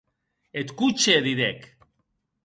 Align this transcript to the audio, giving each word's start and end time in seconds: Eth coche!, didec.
Eth 0.59 0.73
coche!, 0.77 1.15
didec. 1.25 1.61